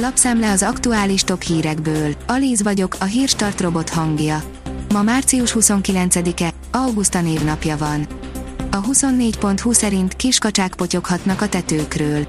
Lapszemle 0.00 0.50
az 0.50 0.62
aktuális 0.62 1.22
top 1.22 1.42
hírekből. 1.42 2.14
Alíz 2.26 2.62
vagyok, 2.62 2.96
a 3.00 3.04
hírstart 3.04 3.60
robot 3.60 3.88
hangja. 3.88 4.42
Ma 4.92 5.02
március 5.02 5.56
29-e, 5.58 6.50
Augusta 6.70 7.20
névnapja 7.20 7.76
van. 7.76 8.06
A 8.70 8.80
24.20 8.80 9.72
szerint 9.72 10.16
kiskacsák 10.16 10.74
potyoghatnak 10.74 11.40
a 11.40 11.48
tetőkről. 11.48 12.24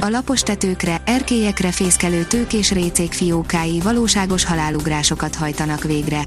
A 0.00 0.08
lapos 0.08 0.40
tetőkre, 0.40 1.02
erkélyekre 1.04 1.72
fészkelő 1.72 2.24
tőkés 2.24 2.72
récék 2.72 3.12
fiókái 3.12 3.80
valóságos 3.80 4.44
halálugrásokat 4.44 5.34
hajtanak 5.34 5.82
végre. 5.82 6.24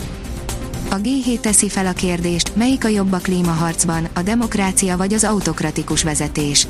A 0.89 0.95
G7 0.95 1.39
teszi 1.39 1.69
fel 1.69 1.85
a 1.85 1.93
kérdést, 1.93 2.55
melyik 2.55 2.85
a 2.85 2.87
jobb 2.87 3.11
a 3.11 3.17
klímaharcban, 3.17 4.07
a 4.13 4.21
demokrácia 4.21 4.97
vagy 4.97 5.13
az 5.13 5.23
autokratikus 5.23 6.03
vezetés. 6.03 6.67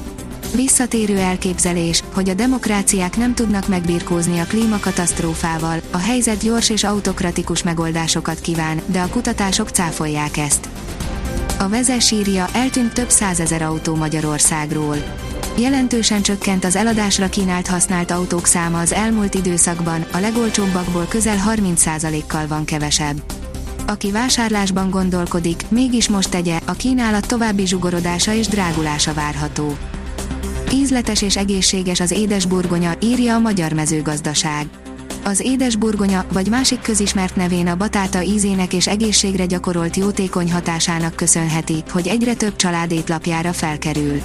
Visszatérő 0.56 1.18
elképzelés, 1.18 2.04
hogy 2.14 2.30
a 2.30 2.34
demokráciák 2.34 3.18
nem 3.18 3.34
tudnak 3.34 3.68
megbirkózni 3.68 4.40
a 4.40 4.46
klímakatasztrófával, 4.46 5.82
a 5.92 5.98
helyzet 5.98 6.44
gyors 6.44 6.70
és 6.70 6.84
autokratikus 6.84 7.64
megoldásokat 7.64 8.40
kíván, 8.40 8.82
de 8.86 9.02
a 9.02 9.08
kutatások 9.08 9.70
cáfolják 9.70 10.38
ezt. 10.38 10.70
A 11.59 11.70
vezes 11.70 12.14
eltűnt 12.54 12.94
több 12.94 13.09
százezer 13.09 13.62
autó 13.62 13.95
Magyarországról. 13.95 14.98
Jelentősen 15.58 16.22
csökkent 16.22 16.66
az 16.66 16.76
eladásra 16.76 17.30
kínált 17.30 17.68
használt 17.68 18.12
autók 18.12 18.45
száma 18.45 18.80
az 18.80 18.94
elmúlt 18.94 19.34
időszakban, 19.34 20.06
a 20.12 20.18
legolcsóbbakból 20.18 21.06
közel 21.09 21.38
30%-kal 21.48 22.48
van 22.48 22.66
kevesebb. 22.66 23.23
Aki 23.88 24.12
vásárlásban 24.12 24.90
gondolkodik, 24.90 25.64
mégis 25.70 26.09
most 26.09 26.30
tegye, 26.30 26.59
a 26.66 26.72
kínálat 26.72 27.28
további 27.28 27.66
zsugorodása 27.66 28.34
és 28.34 28.48
drágulása 28.48 29.14
várható. 29.14 29.78
Ízletes 30.73 31.21
és 31.21 31.38
egészséges 31.38 31.99
az 31.99 32.11
édesburgonya, 32.11 32.93
írja 33.02 33.35
a 33.35 33.39
Magyar 33.39 33.73
Mezőgazdaság. 33.73 34.67
Az 35.23 35.39
édesburgonya, 35.39 36.25
vagy 36.34 36.49
másik 36.49 36.81
közismert 36.81 37.36
nevén 37.36 37.67
a 37.67 37.75
batáta 37.75 38.22
ízének 38.22 38.73
és 38.73 38.88
egészségre 38.88 39.45
gyakorolt 39.45 39.95
jótékony 39.95 40.52
hatásának 40.52 41.16
köszönheti, 41.16 41.83
hogy 41.89 42.08
egyre 42.08 42.33
több 42.33 42.55
család 42.55 42.91
étlapjára 42.91 43.53
felkerül. 43.53 44.22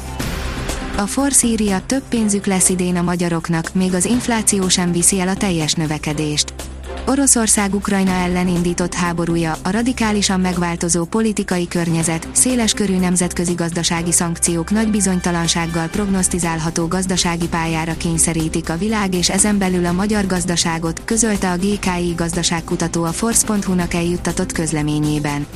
A 0.96 1.06
Force 1.06 1.46
írja, 1.46 1.82
több 1.86 2.02
pénzük 2.08 2.46
lesz 2.46 2.68
idén 2.68 2.96
a 2.96 3.02
magyaroknak, 3.02 3.74
még 3.74 3.94
az 3.94 4.04
infláció 4.04 4.68
sem 4.68 4.92
viszi 4.92 5.20
el 5.20 5.28
a 5.28 5.36
teljes 5.36 5.72
növekedést. 5.72 6.54
Oroszország 7.08 7.74
Ukrajna 7.74 8.10
ellen 8.10 8.48
indított 8.48 8.94
háborúja, 8.94 9.56
a 9.62 9.70
radikálisan 9.70 10.40
megváltozó 10.40 11.04
politikai 11.04 11.68
környezet, 11.68 12.28
széles 12.32 12.72
körű 12.72 12.98
nemzetközi 12.98 13.52
gazdasági 13.52 14.12
szankciók 14.12 14.70
nagy 14.70 14.90
bizonytalansággal 14.90 15.86
prognosztizálható 15.86 16.86
gazdasági 16.86 17.48
pályára 17.48 17.96
kényszerítik 17.96 18.70
a 18.70 18.76
világ 18.76 19.14
és 19.14 19.30
ezen 19.30 19.58
belül 19.58 19.86
a 19.86 19.92
magyar 19.92 20.26
gazdaságot, 20.26 21.00
közölte 21.04 21.50
a 21.50 21.56
GKI 21.56 22.14
gazdaságkutató 22.16 23.04
a 23.04 23.12
Force.hu-nak 23.12 23.94
eljuttatott 23.94 24.52
közleményében. 24.52 25.46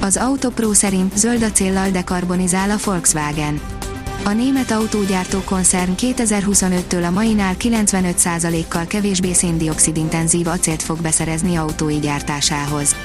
Az 0.00 0.16
Autopro 0.16 0.72
szerint 0.72 1.16
zöld 1.16 1.42
acéllal 1.42 1.90
dekarbonizál 1.90 2.70
a 2.70 2.76
Volkswagen. 2.84 3.77
A 4.24 4.32
német 4.32 4.70
autógyártó 4.70 5.40
koncern 5.44 5.94
2025-től 5.96 7.06
a 7.06 7.10
mainál 7.10 7.54
95%-kal 7.58 8.86
kevésbé 8.86 9.32
széndiokszid 9.32 9.96
intenzív 9.96 10.46
acélt 10.46 10.82
fog 10.82 11.00
beszerezni 11.00 11.56
autói 11.56 11.98
gyártásához. 11.98 12.96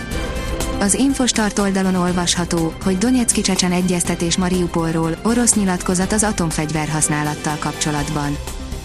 Az 0.79 0.93
Infostart 0.93 1.59
oldalon 1.59 1.95
olvasható, 1.95 2.73
hogy 2.83 2.97
Donetszki 2.97 3.41
Csecsen 3.41 3.71
egyeztetés 3.71 4.37
Mariupolról, 4.37 5.17
orosz 5.23 5.53
nyilatkozat 5.53 6.11
az 6.11 6.23
atomfegyver 6.23 6.87
használattal 6.87 7.55
kapcsolatban. 7.59 8.37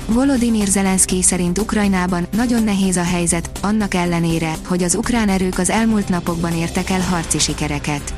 Volodymyr 0.06 0.67
Zelenszky 0.67 1.23
szerint 1.23 1.59
Ukrajnában 1.59 2.27
nagyon 2.37 2.62
nehéz 2.62 2.97
a 2.97 3.05
helyzet, 3.05 3.51
annak 3.62 3.95
ellenére, 3.95 4.55
hogy 4.67 4.83
az 4.83 4.95
ukrán 4.95 5.29
erők 5.29 5.59
az 5.59 5.71
elmúlt 5.71 6.09
napokban 6.09 6.53
értek 6.53 6.91
el 6.91 7.01
harci 7.01 7.39
sikereket. 7.39 8.17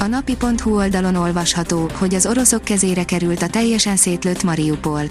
A 0.00 0.06
napi.hu 0.06 0.76
oldalon 0.76 1.14
olvasható, 1.14 1.90
hogy 1.94 2.14
az 2.14 2.26
oroszok 2.26 2.64
kezére 2.64 3.04
került 3.04 3.42
a 3.42 3.48
teljesen 3.48 3.96
szétlőtt 3.96 4.42
Mariupol. 4.42 5.02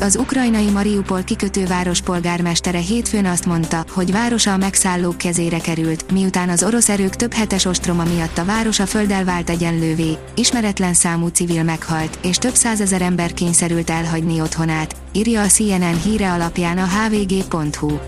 Az 0.00 0.16
ukrajnai 0.16 0.70
Mariupol 0.70 1.22
kikötőváros 1.22 2.00
polgármestere 2.00 2.78
hétfőn 2.78 3.26
azt 3.26 3.46
mondta, 3.46 3.84
hogy 3.92 4.12
városa 4.12 4.52
a 4.52 4.56
megszállók 4.56 5.16
kezére 5.16 5.58
került, 5.58 6.12
miután 6.12 6.48
az 6.48 6.62
orosz 6.62 6.88
erők 6.88 7.16
több 7.16 7.32
hetes 7.32 7.64
ostroma 7.64 8.04
miatt 8.04 8.38
a 8.38 8.44
város 8.44 8.78
a 8.80 8.86
földdel 8.86 9.24
vált 9.24 9.50
egyenlővé, 9.50 10.16
ismeretlen 10.34 10.94
számú 10.94 11.26
civil 11.26 11.62
meghalt, 11.62 12.18
és 12.22 12.36
több 12.36 12.54
százezer 12.54 13.02
ember 13.02 13.32
kényszerült 13.32 13.90
elhagyni 13.90 14.40
otthonát, 14.40 14.96
írja 15.12 15.40
a 15.40 15.46
CNN 15.46 16.02
híre 16.02 16.32
alapján 16.32 16.78
a 16.78 16.86
hvg.hu. 16.86 17.98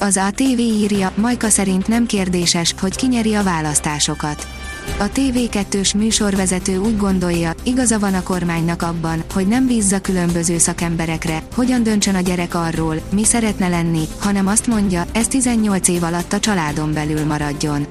Az 0.00 0.16
ATV 0.16 0.58
írja, 0.58 1.12
Majka 1.14 1.48
szerint 1.48 1.88
nem 1.88 2.06
kérdéses, 2.06 2.74
hogy 2.80 2.96
kinyeri 2.96 3.34
a 3.34 3.42
választásokat 3.42 4.57
a 4.98 5.10
TV2-s 5.10 5.94
műsorvezető 5.94 6.76
úgy 6.76 6.96
gondolja, 6.96 7.52
igaza 7.62 7.98
van 7.98 8.14
a 8.14 8.22
kormánynak 8.22 8.82
abban, 8.82 9.22
hogy 9.32 9.46
nem 9.46 9.66
bízza 9.66 10.00
különböző 10.00 10.58
szakemberekre, 10.58 11.42
hogyan 11.54 11.82
döntsön 11.82 12.14
a 12.14 12.20
gyerek 12.20 12.54
arról, 12.54 13.00
mi 13.12 13.24
szeretne 13.24 13.68
lenni, 13.68 14.02
hanem 14.18 14.46
azt 14.46 14.66
mondja, 14.66 15.04
ez 15.12 15.28
18 15.28 15.88
év 15.88 16.02
alatt 16.02 16.32
a 16.32 16.40
családon 16.40 16.92
belül 16.92 17.24
maradjon. 17.24 17.86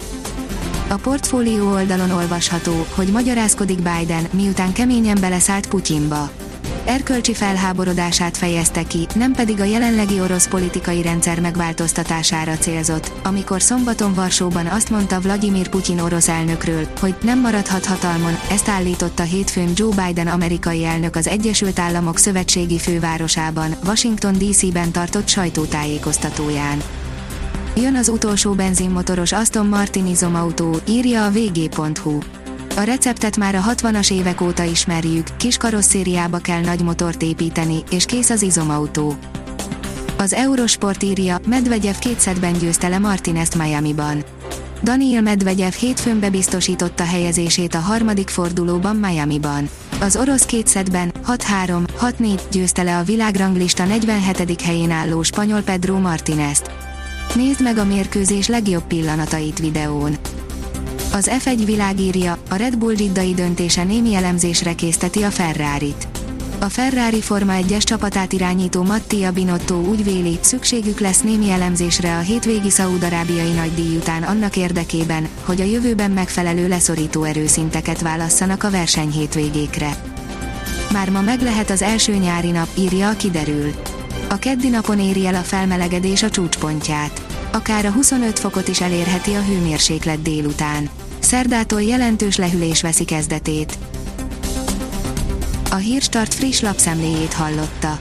A 0.87 0.95
portfólió 0.95 1.71
oldalon 1.71 2.11
olvasható, 2.11 2.85
hogy 2.95 3.07
magyarázkodik 3.07 3.77
Biden, 3.77 4.27
miután 4.31 4.73
keményen 4.73 5.17
beleszállt 5.21 5.67
Putyinba 5.67 6.29
erkölcsi 6.87 7.33
felháborodását 7.33 8.37
fejezte 8.37 8.83
ki, 8.83 9.07
nem 9.15 9.31
pedig 9.31 9.59
a 9.59 9.63
jelenlegi 9.63 10.21
orosz 10.21 10.47
politikai 10.47 11.01
rendszer 11.01 11.39
megváltoztatására 11.39 12.57
célzott, 12.57 13.11
amikor 13.23 13.61
szombaton 13.61 14.13
Varsóban 14.13 14.65
azt 14.65 14.89
mondta 14.89 15.19
Vladimir 15.19 15.69
Putyin 15.69 15.99
orosz 15.99 16.27
elnökről, 16.27 16.87
hogy 16.99 17.15
nem 17.21 17.39
maradhat 17.39 17.85
hatalmon, 17.85 18.33
ezt 18.51 18.69
állította 18.69 19.23
hétfőn 19.23 19.71
Joe 19.75 20.05
Biden 20.05 20.27
amerikai 20.27 20.85
elnök 20.85 21.15
az 21.15 21.27
Egyesült 21.27 21.79
Államok 21.79 22.17
szövetségi 22.17 22.79
fővárosában, 22.79 23.75
Washington 23.85 24.33
DC-ben 24.33 24.91
tartott 24.91 25.27
sajtótájékoztatóján. 25.27 26.81
Jön 27.75 27.95
az 27.95 28.09
utolsó 28.09 28.53
benzinmotoros 28.53 29.31
Aston 29.31 29.65
Martin 29.65 30.07
izomautó, 30.07 30.79
írja 30.87 31.25
a 31.25 31.31
vg.hu. 31.31 32.17
A 32.77 32.83
receptet 32.83 33.37
már 33.37 33.55
a 33.55 33.63
60-as 33.63 34.11
évek 34.11 34.41
óta 34.41 34.63
ismerjük, 34.63 35.27
kis 35.37 35.57
karosszériába 35.57 36.37
kell 36.37 36.61
nagy 36.61 36.81
motort 36.83 37.21
építeni, 37.21 37.83
és 37.89 38.05
kész 38.05 38.29
az 38.29 38.41
izomautó. 38.41 39.15
Az 40.17 40.33
Eurosport 40.33 41.03
írja, 41.03 41.37
Medvegyev 41.47 41.95
kétszedben 41.95 42.53
győzte 42.53 42.87
le 42.87 42.97
Martinezt 42.97 43.55
Miami-ban. 43.57 44.23
Daniel 44.83 45.21
Medvegyev 45.21 45.71
hétfőn 45.71 46.19
bebiztosította 46.19 47.03
helyezését 47.03 47.75
a 47.75 47.79
harmadik 47.79 48.29
fordulóban 48.29 48.95
Miami-ban. 48.95 49.69
Az 50.01 50.15
orosz 50.15 50.45
kétszedben 50.45 51.11
6-3, 51.27 51.87
6-4 52.01 52.39
győzte 52.51 52.83
le 52.83 52.97
a 52.97 53.03
világranglista 53.03 53.85
47. 53.85 54.61
helyén 54.61 54.91
álló 54.91 55.23
spanyol 55.23 55.61
Pedro 55.61 55.99
Martinezt. 55.99 56.71
Nézd 57.35 57.61
meg 57.61 57.77
a 57.77 57.85
mérkőzés 57.85 58.47
legjobb 58.47 58.83
pillanatait 58.83 59.59
videón. 59.59 60.17
Az 61.17 61.29
F1 61.43 61.61
világírja, 61.65 62.37
a 62.49 62.55
Red 62.55 62.77
Bull 62.77 62.95
riddai 62.95 63.33
döntése 63.33 63.83
némi 63.83 64.13
elemzésre 64.13 64.73
készteti 64.73 65.23
a 65.23 65.31
Ferrari-t. 65.31 66.07
A 66.59 66.69
Ferrari 66.69 67.21
Forma 67.21 67.53
1-es 67.55 67.83
csapatát 67.83 68.33
irányító 68.33 68.83
Mattia 68.83 69.31
Binotto 69.31 69.75
úgy 69.75 70.03
véli, 70.03 70.37
szükségük 70.41 70.99
lesz 70.99 71.21
némi 71.21 71.49
elemzésre 71.49 72.17
a 72.17 72.19
hétvégi 72.19 72.69
szaúd-arábiai 72.69 73.51
nagydíj 73.51 73.95
után 73.95 74.23
annak 74.23 74.55
érdekében, 74.55 75.27
hogy 75.45 75.61
a 75.61 75.63
jövőben 75.63 76.11
megfelelő 76.11 76.67
leszorító 76.67 77.23
erőszinteket 77.23 78.01
válasszanak 78.01 78.63
a 78.63 78.71
verseny 78.71 79.11
hétvégékre. 79.11 79.95
Már 80.91 81.09
ma 81.09 81.21
meg 81.21 81.41
lehet 81.41 81.69
az 81.69 81.81
első 81.81 82.15
nyári 82.15 82.51
nap, 82.51 82.67
írja 82.77 83.09
a 83.09 83.15
kiderül. 83.15 83.71
A 84.29 84.35
keddi 84.35 84.69
napon 84.69 84.99
éri 84.99 85.25
el 85.25 85.35
a 85.35 85.41
felmelegedés 85.41 86.23
a 86.23 86.29
csúcspontját. 86.29 87.25
Akár 87.51 87.85
a 87.85 87.91
25 87.91 88.39
fokot 88.39 88.67
is 88.67 88.81
elérheti 88.81 89.33
a 89.33 89.41
hőmérséklet 89.41 90.21
délután. 90.21 90.89
Szerdától 91.27 91.81
jelentős 91.81 92.35
lehűlés 92.35 92.81
veszi 92.81 93.03
kezdetét. 93.05 93.77
A 95.71 95.75
Hírstart 95.75 96.33
friss 96.33 96.59
lapszemléjét 96.59 97.33
hallotta. 97.33 97.99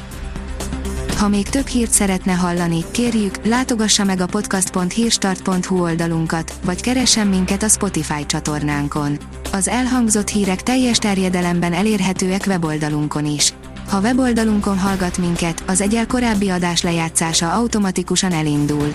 Ha 1.17 1.29
még 1.29 1.49
több 1.49 1.67
hírt 1.67 1.91
szeretne 1.91 2.33
hallani, 2.33 2.85
kérjük, 2.91 3.47
látogassa 3.47 4.05
meg 4.05 4.21
a 4.21 4.27
podcast.hírstart.hu 4.27 5.81
oldalunkat, 5.83 6.55
vagy 6.65 6.81
keressen 6.81 7.27
minket 7.27 7.63
a 7.63 7.69
Spotify 7.69 8.27
csatornánkon. 8.27 9.19
Az 9.53 9.69
elhangzott 9.69 10.29
hírek 10.29 10.63
teljes 10.63 10.99
terjedelemben 10.99 11.73
elérhetőek 11.73 12.45
weboldalunkon 12.47 13.25
is. 13.25 13.55
Ha 13.89 14.01
weboldalunkon 14.01 14.79
hallgat 14.79 15.19
minket, 15.19 15.63
az 15.67 15.81
egyel 15.81 16.07
korábbi 16.07 16.49
adás 16.49 16.83
lejátszása 16.83 17.53
automatikusan 17.53 18.33
elindul. 18.33 18.95